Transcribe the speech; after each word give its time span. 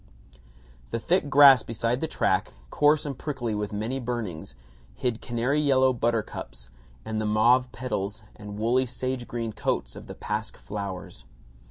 The 0.89 0.99
thick 0.99 1.29
grass 1.29 1.61
beside 1.61 2.01
the 2.01 2.07
track, 2.07 2.53
coarse 2.71 3.05
and 3.05 3.15
prickly 3.15 3.53
with 3.53 3.71
many 3.71 3.99
burnings, 3.99 4.55
hid 4.95 5.21
canary 5.21 5.59
yellow 5.61 5.93
buttercups 5.93 6.69
and 7.05 7.21
the 7.21 7.27
mauve 7.27 7.71
petals 7.71 8.23
and 8.35 8.57
woolly 8.57 8.87
sage 8.87 9.27
green 9.27 9.53
coats 9.53 9.95
of 9.95 10.07
the 10.07 10.15
pasque 10.15 10.57
flowers. 10.57 11.25